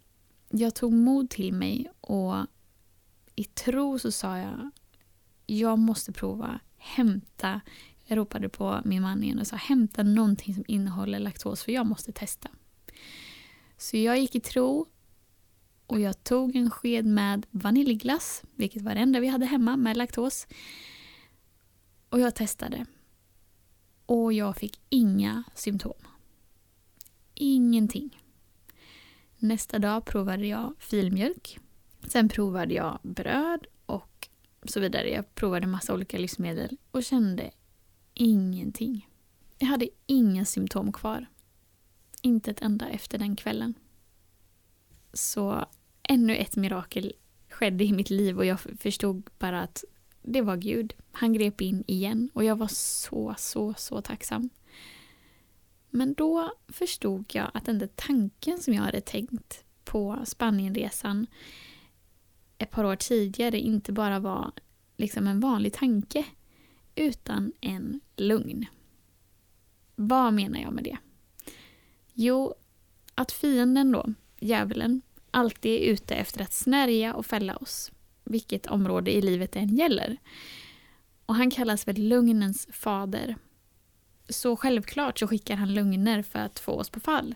jag 0.48 0.74
tog 0.74 0.92
mod 0.92 1.30
till 1.30 1.52
mig 1.52 1.90
och 2.00 2.34
i 3.34 3.44
tro 3.44 3.98
så 3.98 4.12
sa 4.12 4.38
jag 4.38 4.70
jag 5.46 5.78
måste 5.78 6.12
prova 6.12 6.60
hämta 6.76 7.60
Jag 8.06 8.18
ropade 8.18 8.48
på 8.48 8.80
min 8.84 9.02
man 9.02 9.24
igen 9.24 9.38
och 9.38 9.46
sa 9.46 9.56
hämta 9.56 10.02
någonting 10.02 10.54
som 10.54 10.64
innehåller 10.68 11.18
laktos 11.18 11.62
för 11.62 11.72
jag 11.72 11.86
måste 11.86 12.12
testa. 12.12 12.48
Så 13.76 13.96
jag 13.96 14.18
gick 14.18 14.34
i 14.34 14.40
tro 14.40 14.86
och 15.86 16.00
jag 16.00 16.24
tog 16.24 16.56
en 16.56 16.70
sked 16.70 17.06
med 17.06 17.46
vaniljglass, 17.50 18.42
vilket 18.56 18.82
var 18.82 18.94
det 18.94 19.00
enda 19.00 19.20
vi 19.20 19.28
hade 19.28 19.46
hemma 19.46 19.76
med 19.76 19.96
laktos. 19.96 20.46
Och 22.08 22.20
jag 22.20 22.34
testade. 22.34 22.86
Och 24.10 24.32
jag 24.32 24.56
fick 24.56 24.80
inga 24.88 25.44
symptom. 25.54 25.94
Ingenting. 27.34 28.22
Nästa 29.38 29.78
dag 29.78 30.04
provade 30.04 30.46
jag 30.46 30.74
filmjölk. 30.78 31.58
Sen 32.08 32.28
provade 32.28 32.74
jag 32.74 32.98
bröd 33.02 33.66
och 33.86 34.28
så 34.64 34.80
vidare. 34.80 35.10
Jag 35.10 35.34
provade 35.34 35.66
massa 35.66 35.94
olika 35.94 36.18
livsmedel 36.18 36.76
och 36.90 37.04
kände 37.04 37.50
ingenting. 38.14 39.08
Jag 39.58 39.66
hade 39.66 39.88
inga 40.06 40.44
symptom 40.44 40.92
kvar. 40.92 41.26
Inte 42.22 42.50
ett 42.50 42.62
enda 42.62 42.88
efter 42.88 43.18
den 43.18 43.36
kvällen. 43.36 43.74
Så 45.12 45.66
ännu 46.02 46.36
ett 46.36 46.56
mirakel 46.56 47.12
skedde 47.50 47.84
i 47.84 47.92
mitt 47.92 48.10
liv 48.10 48.38
och 48.38 48.46
jag 48.46 48.60
förstod 48.60 49.30
bara 49.38 49.62
att 49.62 49.84
det 50.22 50.42
var 50.42 50.56
Gud. 50.56 50.94
Han 51.12 51.32
grep 51.32 51.60
in 51.60 51.84
igen 51.86 52.30
och 52.34 52.44
jag 52.44 52.56
var 52.56 52.68
så, 52.68 53.34
så, 53.38 53.74
så 53.76 54.02
tacksam. 54.02 54.50
Men 55.90 56.14
då 56.14 56.52
förstod 56.68 57.24
jag 57.32 57.50
att 57.54 57.64
den 57.64 57.78
där 57.78 57.90
tanken 57.94 58.58
som 58.58 58.74
jag 58.74 58.82
hade 58.82 59.00
tänkt 59.00 59.64
på 59.84 60.18
Spanienresan 60.24 61.26
ett 62.58 62.70
par 62.70 62.84
år 62.84 62.96
tidigare 62.96 63.60
inte 63.60 63.92
bara 63.92 64.18
var 64.18 64.52
liksom 64.96 65.26
en 65.26 65.40
vanlig 65.40 65.72
tanke 65.72 66.24
utan 66.94 67.52
en 67.60 68.00
lugn. 68.16 68.66
Vad 69.96 70.34
menar 70.34 70.60
jag 70.60 70.72
med 70.72 70.84
det? 70.84 70.96
Jo, 72.12 72.54
att 73.14 73.32
fienden 73.32 73.92
då, 73.92 74.14
djävulen, 74.40 75.02
alltid 75.30 75.72
är 75.72 75.92
ute 75.92 76.14
efter 76.14 76.42
att 76.42 76.52
snärja 76.52 77.14
och 77.14 77.26
fälla 77.26 77.56
oss, 77.56 77.92
vilket 78.30 78.66
område 78.66 79.10
i 79.10 79.22
livet 79.22 79.52
det 79.52 79.58
än 79.58 79.76
gäller. 79.76 80.16
Och 81.26 81.34
han 81.34 81.50
kallas 81.50 81.84
för 81.84 81.92
lugnens 81.92 82.68
fader. 82.72 83.36
Så 84.28 84.56
självklart 84.56 85.18
så 85.18 85.26
skickar 85.26 85.56
han 85.56 85.74
lugner 85.74 86.22
för 86.22 86.38
att 86.38 86.58
få 86.58 86.72
oss 86.72 86.90
på 86.90 87.00
fall. 87.00 87.34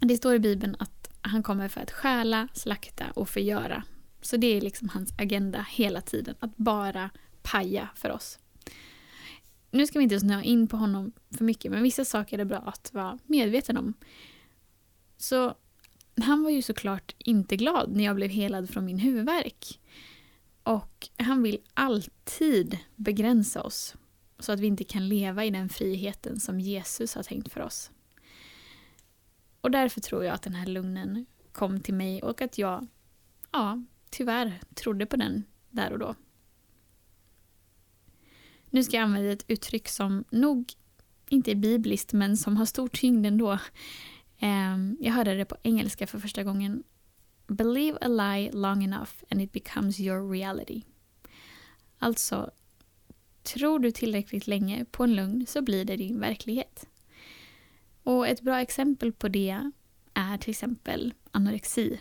Det 0.00 0.16
står 0.16 0.34
i 0.34 0.38
Bibeln 0.38 0.76
att 0.78 1.10
han 1.20 1.42
kommer 1.42 1.68
för 1.68 1.80
att 1.80 1.90
stjäla, 1.90 2.48
slakta 2.54 3.04
och 3.14 3.28
förgöra. 3.28 3.82
Så 4.20 4.36
det 4.36 4.46
är 4.46 4.60
liksom 4.60 4.88
hans 4.88 5.12
agenda 5.18 5.66
hela 5.70 6.00
tiden, 6.00 6.34
att 6.40 6.56
bara 6.56 7.10
paja 7.42 7.88
för 7.94 8.10
oss. 8.10 8.38
Nu 9.70 9.86
ska 9.86 9.98
vi 9.98 10.02
inte 10.02 10.20
snöa 10.20 10.42
in 10.42 10.68
på 10.68 10.76
honom 10.76 11.12
för 11.36 11.44
mycket, 11.44 11.72
men 11.72 11.82
vissa 11.82 12.04
saker 12.04 12.36
är 12.36 12.38
det 12.38 12.44
bra 12.44 12.58
att 12.58 12.90
vara 12.94 13.18
medveten 13.26 13.76
om. 13.76 13.94
Så 15.16 15.54
han 16.22 16.42
var 16.42 16.50
ju 16.50 16.62
såklart 16.62 17.14
inte 17.18 17.56
glad 17.56 17.96
när 17.96 18.04
jag 18.04 18.16
blev 18.16 18.30
helad 18.30 18.70
från 18.70 18.84
min 18.84 18.98
huvudvärk. 18.98 19.80
Och 20.62 21.08
han 21.16 21.42
vill 21.42 21.58
alltid 21.74 22.78
begränsa 22.96 23.62
oss 23.62 23.94
så 24.38 24.52
att 24.52 24.60
vi 24.60 24.66
inte 24.66 24.84
kan 24.84 25.08
leva 25.08 25.44
i 25.44 25.50
den 25.50 25.68
friheten 25.68 26.40
som 26.40 26.60
Jesus 26.60 27.14
har 27.14 27.22
tänkt 27.22 27.52
för 27.52 27.60
oss. 27.60 27.90
Och 29.60 29.70
därför 29.70 30.00
tror 30.00 30.24
jag 30.24 30.34
att 30.34 30.42
den 30.42 30.54
här 30.54 30.66
lugnen 30.66 31.26
kom 31.52 31.80
till 31.80 31.94
mig 31.94 32.22
och 32.22 32.42
att 32.42 32.58
jag, 32.58 32.86
ja, 33.52 33.82
tyvärr 34.10 34.60
trodde 34.74 35.06
på 35.06 35.16
den 35.16 35.44
där 35.70 35.92
och 35.92 35.98
då. 35.98 36.14
Nu 38.70 38.84
ska 38.84 38.96
jag 38.96 39.04
använda 39.04 39.32
ett 39.32 39.44
uttryck 39.48 39.88
som 39.88 40.24
nog 40.30 40.72
inte 41.28 41.50
är 41.50 41.54
bibliskt 41.54 42.12
men 42.12 42.36
som 42.36 42.56
har 42.56 42.66
stor 42.66 42.88
tyngd 42.88 43.26
ändå. 43.26 43.58
Um, 44.42 44.96
jag 45.00 45.12
hörde 45.12 45.34
det 45.34 45.44
på 45.44 45.56
engelska 45.62 46.06
för 46.06 46.18
första 46.18 46.44
gången. 46.44 46.82
Believe 47.46 47.98
a 48.00 48.08
lie 48.08 48.50
long 48.52 48.84
enough 48.84 49.10
and 49.30 49.42
it 49.42 49.52
becomes 49.52 50.00
your 50.00 50.30
reality. 50.30 50.82
Alltså, 51.98 52.50
tror 53.42 53.78
du 53.78 53.90
tillräckligt 53.90 54.46
länge 54.46 54.84
på 54.84 55.04
en 55.04 55.14
lögn 55.14 55.46
så 55.46 55.62
blir 55.62 55.84
det 55.84 55.96
din 55.96 56.20
verklighet. 56.20 56.88
Och 58.02 58.28
ett 58.28 58.40
bra 58.40 58.60
exempel 58.60 59.12
på 59.12 59.28
det 59.28 59.70
är 60.14 60.38
till 60.38 60.50
exempel 60.50 61.14
anorexi. 61.30 62.00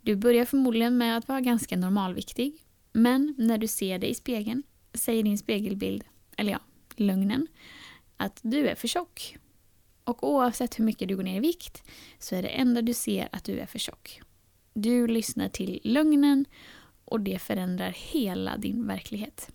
Du 0.00 0.16
börjar 0.16 0.44
förmodligen 0.44 0.98
med 0.98 1.16
att 1.16 1.28
vara 1.28 1.40
ganska 1.40 1.76
normalviktig, 1.76 2.66
men 2.92 3.34
när 3.38 3.58
du 3.58 3.66
ser 3.66 3.98
dig 3.98 4.10
i 4.10 4.14
spegeln 4.14 4.62
säger 4.94 5.22
din 5.22 5.38
spegelbild, 5.38 6.04
eller 6.36 6.52
ja, 6.52 6.60
lögnen, 6.96 7.46
att 8.16 8.40
du 8.42 8.68
är 8.68 8.74
för 8.74 8.88
tjock. 8.88 9.36
Och 10.10 10.32
oavsett 10.32 10.78
hur 10.78 10.84
mycket 10.84 11.08
du 11.08 11.16
går 11.16 11.22
ner 11.22 11.36
i 11.36 11.40
vikt 11.40 11.82
så 12.18 12.34
är 12.34 12.42
det 12.42 12.48
enda 12.48 12.82
du 12.82 12.94
ser 12.94 13.28
att 13.32 13.44
du 13.44 13.58
är 13.58 13.66
för 13.66 13.78
tjock. 13.78 14.20
Du 14.74 15.06
lyssnar 15.06 15.48
till 15.48 15.80
lögnen 15.84 16.44
och 17.04 17.20
det 17.20 17.38
förändrar 17.38 17.94
hela 18.12 18.56
din 18.56 18.86
verklighet. 18.86 19.50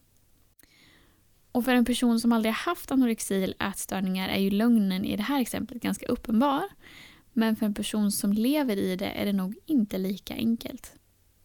Och 1.52 1.66
för 1.66 1.72
en 1.72 1.86
person 1.86 2.20
som 2.20 2.32
aldrig 2.32 2.54
haft 2.54 2.92
anorexi 2.92 3.44
eller 3.44 3.70
ätstörningar 3.70 4.30
är 4.30 4.40
ju 4.40 4.50
lögnen 4.50 5.06
i 5.06 5.18
det 5.18 5.24
här 5.24 5.42
exemplet 5.42 5.82
ganska 5.84 6.06
uppenbar. 6.06 6.64
Men 7.34 7.56
för 7.56 7.66
en 7.66 7.74
person 7.74 8.12
som 8.12 8.34
lever 8.34 8.78
i 8.78 8.96
det 8.96 9.12
är 9.12 9.26
det 9.26 9.34
nog 9.34 9.56
inte 9.66 9.98
lika 9.98 10.34
enkelt. 10.34 10.94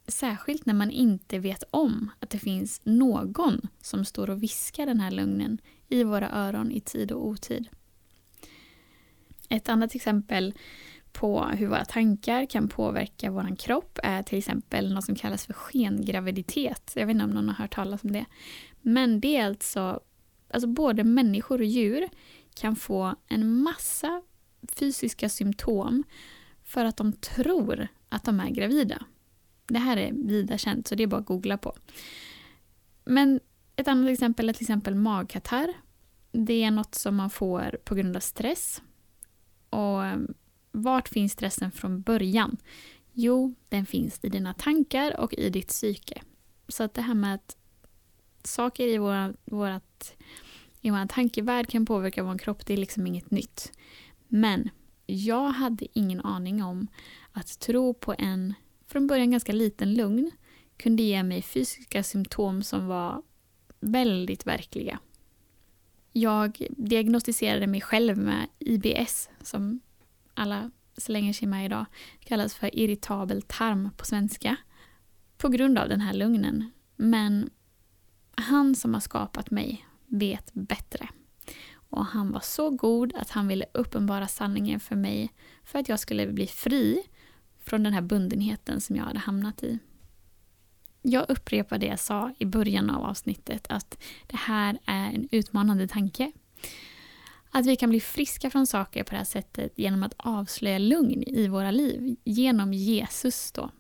Särskilt 0.09 0.67
när 0.67 0.75
man 0.75 0.91
inte 0.91 1.39
vet 1.39 1.65
om 1.71 2.11
att 2.21 2.31
det 2.31 2.39
finns 2.39 2.81
någon 2.85 3.61
som 3.83 4.05
står 4.05 4.31
och 4.31 4.43
viskar 4.43 4.87
den 4.87 5.01
här 5.01 5.11
lögnen 5.11 5.59
i 5.89 6.05
våra 6.05 6.31
öron 6.31 6.73
i 6.73 6.81
tid 6.81 7.13
och 7.13 7.27
otid. 7.27 7.69
Ett 9.51 9.69
annat 9.69 9.95
exempel 9.95 10.55
på 11.13 11.45
hur 11.45 11.67
våra 11.67 11.85
tankar 11.85 12.47
kan 12.47 12.69
påverka 12.69 13.31
vår 13.31 13.57
kropp 13.57 13.99
är 14.03 14.23
till 14.23 14.39
exempel 14.39 14.95
något 14.95 15.05
som 15.05 15.15
kallas 15.15 15.47
för 15.47 15.53
skengraviditet. 15.53 16.93
Jag 16.97 17.07
vet 17.07 17.15
inte 17.15 17.25
om 17.25 17.31
någon 17.31 17.49
har 17.49 17.55
hört 17.55 17.75
talas 17.75 18.05
om 18.05 18.13
det. 18.13 18.25
Men 18.81 19.21
det 19.21 19.37
är 19.37 19.47
alltså, 19.47 20.01
alltså 20.51 20.69
både 20.69 21.05
människor 21.05 21.59
och 21.59 21.65
djur 21.65 22.09
kan 22.55 22.77
få 22.77 23.15
en 23.29 23.63
massa 23.63 24.23
fysiska 24.73 25.29
symptom 25.29 26.05
för 26.65 26.85
att 26.85 26.97
de 26.97 27.13
tror 27.13 27.89
att 28.09 28.25
de 28.25 28.41
är 28.41 28.51
gravida. 28.51 29.05
Det 29.67 29.79
här 29.79 29.97
är 29.97 30.13
vida 30.13 30.59
känt 30.59 30.89
så 30.89 30.95
det 30.95 31.03
är 31.03 31.07
bara 31.07 31.21
att 31.21 31.27
googla 31.27 31.59
på. 31.59 31.77
Men 33.05 33.41
ett 33.77 33.89
annat 33.89 34.11
exempel 34.11 34.49
är 34.49 34.53
till 34.53 34.65
exempel 34.65 34.95
magkatarr. 34.95 35.73
Det 36.33 36.63
är 36.65 36.71
något 36.71 36.95
som 36.95 37.17
man 37.17 37.31
får 37.31 37.79
på 37.85 37.95
grund 37.95 38.17
av 38.17 38.21
stress. 38.21 38.83
Och 39.71 40.05
ehm, 40.05 40.35
vart 40.73 41.09
finns 41.09 41.33
stressen 41.33 41.73
från 41.73 42.03
början? 42.03 42.57
Jo, 43.13 43.55
den 43.69 43.87
finns 43.87 44.19
i 44.23 44.29
dina 44.29 44.55
tankar 44.55 45.21
och 45.21 45.35
i 45.35 45.51
ditt 45.51 45.69
psyke. 45.69 46.23
Så 46.69 46.83
att 46.83 46.95
det 46.95 47.03
här 47.03 47.15
med 47.15 47.35
att 47.35 47.57
saker 48.45 48.89
i 48.89 48.99
vår, 48.99 49.35
vårat, 49.45 50.17
i 50.81 50.91
vår 50.91 51.07
tankevärld 51.07 51.69
kan 51.69 51.87
påverka 51.87 52.23
vår 52.23 52.39
kropp, 52.39 52.67
det 52.67 52.73
är 52.73 52.77
liksom 52.77 53.07
inget 53.07 53.31
nytt. 53.31 53.73
Men 54.29 54.71
jag 55.07 55.51
hade 55.51 55.87
ingen 55.99 56.21
aning 56.21 56.63
om 56.63 56.87
att 57.33 57.59
tro 57.59 57.95
på 57.95 58.15
en 58.19 58.55
från 58.87 59.07
början 59.07 59.31
ganska 59.31 59.53
liten 59.53 59.95
lugn 59.95 60.31
kunde 60.77 61.03
ge 61.03 61.23
mig 61.23 61.43
fysiska 61.43 62.03
symptom 62.03 62.63
som 62.63 62.87
var 62.87 63.23
väldigt 63.81 64.47
verkliga. 64.47 64.99
Jag 66.13 66.67
diagnostiserade 66.71 67.67
mig 67.67 67.81
själv 67.81 68.19
med 68.19 68.47
IBS 68.59 69.29
som 69.43 69.81
alla 70.35 70.71
slänger 70.97 71.33
sig 71.33 71.49
med 71.49 71.65
idag. 71.65 71.87
Det 72.19 72.25
kallas 72.25 72.55
för 72.55 72.79
irritabel 72.79 73.43
tarm 73.43 73.91
på 73.97 74.05
svenska. 74.05 74.57
På 75.39 75.49
grund 75.49 75.79
av 75.79 75.89
den 75.89 76.01
här 76.01 76.13
lugnen. 76.13 76.71
Men 76.97 77.51
han 78.35 78.75
som 78.75 78.95
har 78.95 79.01
skapat 79.01 79.51
mig 79.51 79.87
vet 80.07 80.51
bättre. 80.55 81.09
Och 81.73 82.07
han 82.07 82.33
var 82.33 82.41
så 82.41 82.71
god 82.71 83.15
att 83.17 83.31
han 83.31 83.49
ville 83.49 83.65
uppenbara 83.75 84.29
sanningen 84.29 84.81
för 84.81 84.97
mig 84.97 85.33
för 85.65 85.79
att 85.79 85.89
jag 85.89 86.01
skulle 86.01 86.27
bli 86.27 86.47
fri 86.47 87.03
från 87.61 87.83
den 87.83 87.93
här 87.93 88.03
bundenheten 88.03 88.81
som 88.81 88.97
jag 88.97 89.05
hade 89.05 89.19
hamnat 89.19 89.63
i. 89.63 89.79
Jag 91.03 91.31
upprepar 91.31 91.79
det 91.79 91.87
jag 91.87 92.01
sa 92.01 92.35
i 92.39 92.47
början 92.47 92.91
av 92.91 93.05
avsnittet 93.05 93.67
att 93.69 93.99
det 94.27 94.37
här 94.37 94.79
är 94.85 95.13
en 95.13 95.29
utmanande 95.31 95.89
tanke. 95.89 96.33
Att 97.51 97.67
vi 97.67 97.77
kan 97.77 97.91
bli 97.91 98.01
friska 98.01 98.51
från 98.51 98.67
saker 98.67 99.05
på 99.05 99.11
det 99.11 99.17
här 99.17 99.25
sättet 99.25 99.79
genom 99.79 100.03
att 100.03 100.15
avslöja 100.17 100.79
lugn 100.79 101.23
i 101.23 101.49
våra 101.49 101.71
liv, 101.71 102.17
genom 102.25 102.73
Jesus 102.73 103.53
då. 103.53 103.71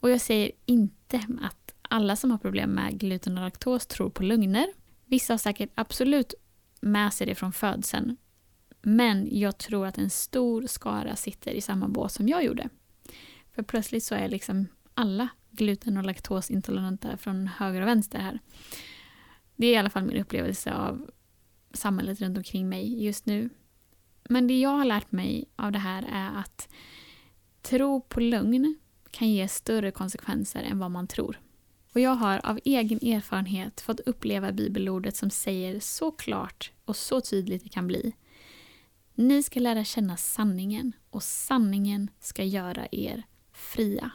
Och 0.00 0.10
jag 0.10 0.20
säger 0.20 0.50
inte 0.66 1.26
att 1.42 1.74
alla 1.82 2.16
som 2.16 2.30
har 2.30 2.38
problem 2.38 2.70
med 2.70 3.00
gluten 3.00 3.38
och 3.38 3.44
laktos 3.44 3.86
tror 3.86 4.10
på 4.10 4.22
lögner. 4.22 4.66
Vissa 5.04 5.32
har 5.32 5.38
säkert 5.38 5.70
absolut 5.74 6.34
med 6.80 7.14
sig 7.14 7.26
det 7.26 7.34
från 7.34 7.52
födseln. 7.52 8.16
Men 8.82 9.28
jag 9.38 9.58
tror 9.58 9.86
att 9.86 9.98
en 9.98 10.10
stor 10.10 10.66
skara 10.66 11.16
sitter 11.16 11.50
i 11.50 11.60
samma 11.60 11.88
båt 11.88 12.12
som 12.12 12.28
jag 12.28 12.44
gjorde. 12.44 12.68
För 13.54 13.62
plötsligt 13.62 14.04
så 14.04 14.14
är 14.14 14.28
liksom 14.28 14.66
alla 14.94 15.28
gluten 15.56 15.96
och 15.96 16.04
laktosintoleranta 16.04 17.16
från 17.16 17.46
höger 17.46 17.80
och 17.80 17.88
vänster 17.88 18.18
här. 18.18 18.40
Det 19.56 19.66
är 19.66 19.72
i 19.72 19.76
alla 19.76 19.90
fall 19.90 20.04
min 20.04 20.20
upplevelse 20.20 20.74
av 20.74 21.10
samhället 21.72 22.20
runt 22.20 22.36
omkring 22.36 22.68
mig 22.68 23.04
just 23.04 23.26
nu. 23.26 23.50
Men 24.28 24.46
det 24.46 24.60
jag 24.60 24.70
har 24.70 24.84
lärt 24.84 25.12
mig 25.12 25.44
av 25.56 25.72
det 25.72 25.78
här 25.78 26.08
är 26.12 26.40
att 26.40 26.68
tro 27.62 28.00
på 28.00 28.20
lögn 28.20 28.76
kan 29.10 29.30
ge 29.30 29.48
större 29.48 29.90
konsekvenser 29.90 30.62
än 30.62 30.78
vad 30.78 30.90
man 30.90 31.06
tror. 31.06 31.40
Och 31.94 32.00
jag 32.00 32.14
har 32.14 32.46
av 32.46 32.60
egen 32.64 32.98
erfarenhet 32.98 33.80
fått 33.80 34.00
uppleva 34.00 34.52
bibelordet 34.52 35.16
som 35.16 35.30
säger 35.30 35.80
så 35.80 36.10
klart 36.10 36.72
och 36.84 36.96
så 36.96 37.20
tydligt 37.20 37.62
det 37.62 37.68
kan 37.68 37.86
bli. 37.86 38.12
Ni 39.14 39.42
ska 39.42 39.60
lära 39.60 39.84
känna 39.84 40.16
sanningen 40.16 40.92
och 41.10 41.22
sanningen 41.22 42.10
ska 42.20 42.44
göra 42.44 42.86
er 42.92 43.22
fria. 43.52 44.10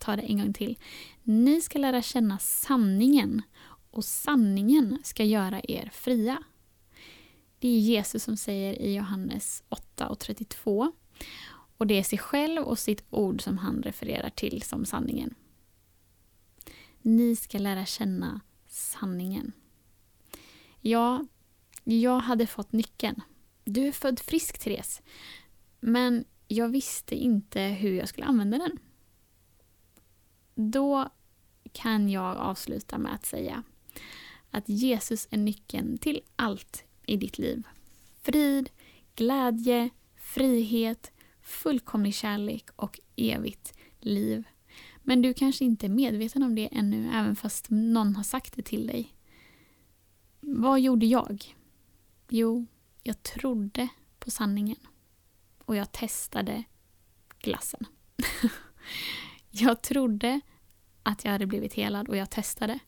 Jag 0.00 0.04
tar 0.06 0.16
det 0.16 0.22
en 0.22 0.38
gång 0.38 0.52
till. 0.52 0.78
Ni 1.22 1.60
ska 1.60 1.78
lära 1.78 2.02
känna 2.02 2.38
sanningen 2.38 3.42
och 3.90 4.04
sanningen 4.04 4.98
ska 5.04 5.24
göra 5.24 5.60
er 5.68 5.90
fria. 5.92 6.42
Det 7.58 7.68
är 7.68 7.78
Jesus 7.78 8.24
som 8.24 8.36
säger 8.36 8.82
i 8.82 8.94
Johannes 8.94 9.62
8 9.68 10.08
och 10.08 10.18
32. 10.18 10.92
Och 11.76 11.86
det 11.86 11.98
är 11.98 12.02
sig 12.02 12.18
själv 12.18 12.62
och 12.62 12.78
sitt 12.78 13.04
ord 13.10 13.42
som 13.42 13.58
han 13.58 13.82
refererar 13.82 14.30
till 14.30 14.62
som 14.62 14.84
sanningen. 14.84 15.34
Ni 17.02 17.36
ska 17.36 17.58
lära 17.58 17.86
känna 17.86 18.40
sanningen. 18.68 19.52
Ja, 20.80 21.26
jag 21.84 22.20
hade 22.20 22.46
fått 22.46 22.72
nyckeln. 22.72 23.22
Du 23.64 23.86
är 23.88 23.92
född 23.92 24.20
frisk, 24.20 24.58
Therese. 24.58 25.02
Men 25.80 26.24
jag 26.48 26.68
visste 26.68 27.14
inte 27.14 27.60
hur 27.60 27.92
jag 27.92 28.08
skulle 28.08 28.26
använda 28.26 28.58
den. 28.58 28.78
Då 30.60 31.08
kan 31.72 32.08
jag 32.08 32.36
avsluta 32.36 32.98
med 32.98 33.14
att 33.14 33.26
säga 33.26 33.62
att 34.50 34.68
Jesus 34.68 35.28
är 35.30 35.38
nyckeln 35.38 35.98
till 35.98 36.20
allt 36.36 36.84
i 37.06 37.16
ditt 37.16 37.38
liv. 37.38 37.62
Frid, 38.22 38.70
glädje, 39.14 39.90
frihet, 40.16 41.12
fullkomlig 41.42 42.14
kärlek 42.14 42.70
och 42.76 43.00
evigt 43.16 43.74
liv. 44.00 44.44
Men 45.02 45.22
du 45.22 45.34
kanske 45.34 45.64
inte 45.64 45.86
är 45.86 45.90
medveten 45.90 46.42
om 46.42 46.54
det 46.54 46.68
ännu, 46.72 47.10
även 47.14 47.36
fast 47.36 47.66
någon 47.70 48.16
har 48.16 48.22
sagt 48.22 48.56
det 48.56 48.62
till 48.62 48.86
dig. 48.86 49.14
Vad 50.40 50.80
gjorde 50.80 51.06
jag? 51.06 51.56
Jo, 52.28 52.66
jag 53.02 53.22
trodde 53.22 53.88
på 54.18 54.30
sanningen. 54.30 54.76
Och 55.64 55.76
jag 55.76 55.92
testade 55.92 56.64
glassen. 57.38 57.86
jag 59.50 59.82
trodde 59.82 60.40
att 61.02 61.24
jag 61.24 61.32
hade 61.32 61.46
blivit 61.46 61.74
helad 61.74 62.08
och 62.08 62.16
jag 62.16 62.30
testade. 62.30 62.78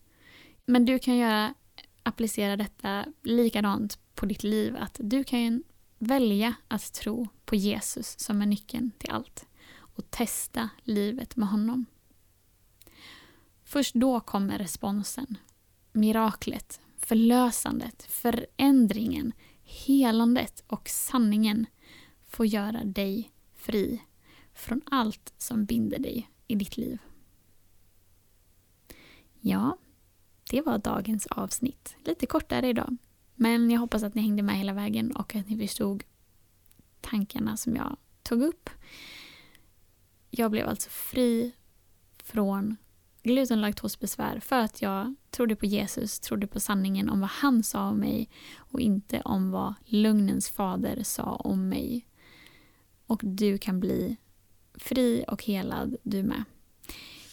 Men 0.67 0.85
du 0.85 0.99
kan 0.99 1.17
göra, 1.17 1.55
applicera 2.03 2.57
detta 2.57 3.07
likadant 3.23 3.99
på 4.15 4.27
ditt 4.27 4.43
liv. 4.43 4.77
Att 4.77 5.01
du 5.03 5.25
kan 5.25 5.63
välja 5.99 6.55
att 6.69 6.93
tro 6.93 7.29
på 7.45 7.57
Jesus 7.57 8.19
som 8.19 8.43
är 8.43 8.47
nyckeln 8.47 8.91
till 8.99 9.11
allt. 9.11 9.47
Och 9.75 10.11
testa 10.11 10.69
livet 10.83 11.37
med 11.37 11.49
honom. 11.49 11.87
Först 13.65 13.95
då 13.95 14.21
kommer 14.21 14.59
responsen. 14.59 15.39
Miraklet, 15.93 16.81
förlösandet, 16.97 18.03
förändringen, 18.03 19.33
helandet 19.63 20.63
och 20.67 20.89
sanningen 20.89 21.67
får 22.29 22.47
göra 22.47 22.85
dig 22.85 23.31
fri 23.55 24.03
från 24.55 24.81
allt 24.91 25.33
som 25.39 25.65
binder 25.65 25.99
dig 25.99 26.31
i 26.49 26.55
ditt 26.55 26.77
liv. 26.77 26.99
Ja, 29.45 29.77
det 30.51 30.61
var 30.61 30.79
dagens 30.79 31.27
avsnitt. 31.27 31.97
Lite 32.05 32.27
kortare 32.27 32.69
idag. 32.69 32.97
Men 33.35 33.71
jag 33.71 33.81
hoppas 33.81 34.03
att 34.03 34.15
ni 34.15 34.23
hängde 34.23 34.43
med 34.43 34.59
hela 34.59 34.73
vägen 34.73 35.17
och 35.17 35.35
att 35.35 35.49
ni 35.49 35.59
förstod 35.59 36.05
tankarna 37.01 37.57
som 37.57 37.77
jag 37.77 37.97
tog 38.23 38.43
upp. 38.43 38.71
Jag 40.31 40.51
blev 40.51 40.69
alltså 40.69 40.91
fri 40.91 41.53
från 42.23 42.77
glutenlaktosbesvär 43.23 44.41
för 44.41 44.57
att 44.57 44.83
jag 44.83 45.15
trodde 45.31 45.57
på 45.57 45.67
Jesus, 45.67 46.21
trodde 46.21 46.47
på 46.47 46.61
sanningen 46.61 47.11
om 47.11 47.21
vad 47.21 47.31
han 47.31 47.63
sa 47.63 47.89
om 47.89 47.97
mig 47.97 48.29
och 48.57 48.81
inte 48.81 49.21
om 49.21 49.51
vad 49.51 49.75
lögnens 49.85 50.51
fader 50.51 51.03
sa 51.03 51.25
om 51.25 51.69
mig. 51.69 52.07
Och 53.07 53.21
du 53.25 53.59
kan 53.59 53.81
bli 53.81 54.17
fri 54.75 55.25
och 55.29 55.45
helad 55.45 55.97
du 56.03 56.23
med. 56.23 56.45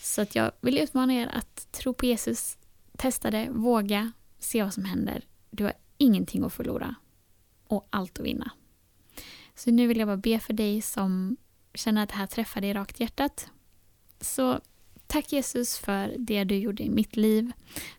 Så 0.10 0.22
att 0.22 0.36
jag 0.36 0.52
vill 0.62 0.78
utmana 0.78 1.14
er 1.14 1.28
att 1.34 1.72
tro 1.72 1.94
på 1.94 2.06
Jesus, 2.06 2.58
testa 2.98 3.32
det, 3.32 3.50
våga, 3.52 4.12
se 4.40 4.64
vad 4.64 4.74
som 4.74 4.86
händer. 4.86 5.24
Du 5.50 5.64
har 5.64 5.74
ingenting 5.98 6.44
att 6.44 6.54
förlora 6.54 6.96
och 7.68 7.88
allt 7.90 8.20
att 8.20 8.26
vinna. 8.26 8.52
Så 9.56 9.72
nu 9.72 9.88
vill 9.88 9.98
jag 9.98 10.08
bara 10.08 10.18
be 10.18 10.40
för 10.40 10.54
dig 10.54 10.82
som 10.82 11.38
känner 11.74 12.04
att 12.04 12.10
det 12.10 12.16
här 12.16 12.28
träffar 12.28 12.62
dig 12.62 12.74
rakt 12.74 13.00
i 13.00 13.04
hjärtat. 13.04 13.50
Så 14.22 14.60
tack 15.08 15.32
Jesus 15.32 15.78
för 15.78 16.16
det 16.18 16.44
du 16.44 16.56
gjorde 16.56 16.84
i 16.84 16.90
mitt 16.90 17.16
liv. 17.16 17.52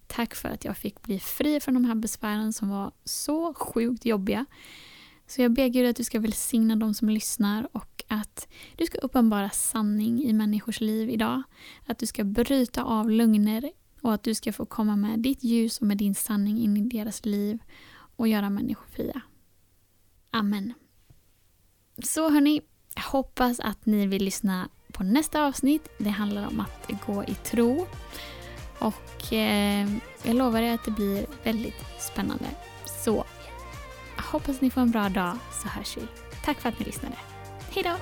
Tack 0.07 0.35
för 0.35 0.49
att 0.49 0.64
jag 0.64 0.77
fick 0.77 1.03
bli 1.03 1.20
fri 1.20 1.61
från 1.61 1.75
de 1.75 1.85
här 1.85 1.94
besvären 1.94 2.53
som 2.53 2.68
var 2.68 2.92
så 3.05 3.55
sjukt 3.55 4.05
jobbiga. 4.05 4.46
Så 5.31 5.43
jag 5.43 5.53
ber 5.53 5.69
Gud 5.69 5.90
att 5.90 5.97
du 5.97 6.05
ska 6.05 6.21
välsigna 6.21 6.77
de 6.77 6.95
som 6.95 7.09
lyssnar 7.09 7.69
och 7.73 8.05
att 8.09 8.49
du 8.77 8.87
ska 8.87 8.99
uppenbara 8.99 9.51
sanning 9.51 10.25
i 10.25 10.33
människors 10.33 10.81
liv 10.81 11.11
idag. 11.11 11.43
Att 11.87 11.99
du 11.99 12.07
ska 12.07 12.25
bryta 12.25 12.83
av 12.83 13.11
lögner 13.11 13.71
och 14.03 14.14
att 14.14 14.23
du 14.23 14.35
ska 14.35 14.53
få 14.53 14.66
komma 14.66 14.97
med 14.97 15.19
ditt 15.19 15.45
ljus 15.45 15.79
och 15.79 15.87
med 15.87 15.97
din 15.97 16.14
sanning 16.14 16.59
in 16.59 16.77
i 16.77 16.81
deras 16.81 17.25
liv 17.25 17.59
och 18.16 18.29
göra 18.29 18.51
människor 18.51 18.87
fria. 18.87 19.21
Amen. 20.31 20.73
Så 22.05 22.31
hörni, 22.31 22.61
jag 22.95 23.03
hoppas 23.03 23.61
att 23.61 23.87
ni 23.87 24.07
vill 24.07 24.25
lyssna 24.25 24.69
på 24.93 25.03
nästa 25.03 25.45
avsnitt. 25.45 25.88
Det 25.99 26.11
handlar 26.11 26.47
om 26.47 26.61
att 26.61 26.90
gå 27.07 27.25
i 27.25 27.35
tro. 27.35 27.87
Och 28.79 29.33
eh, 29.33 29.88
jag 30.23 30.37
lovar 30.37 30.62
er 30.62 30.75
att 30.75 30.85
det 30.85 30.90
blir 30.90 31.27
väldigt 31.45 31.85
spännande. 31.99 32.47
Så 33.05 33.25
hoppas 34.33 34.61
ni 34.61 34.71
får 34.71 34.81
en 34.81 34.90
bra 34.90 35.09
dag 35.09 35.37
så 35.62 35.69
hörs 35.69 35.97
vi. 35.97 36.03
Tack 36.45 36.61
för 36.61 36.69
att 36.69 36.79
ni 36.79 36.85
lyssnade. 36.85 37.16
Hejdå! 37.71 37.97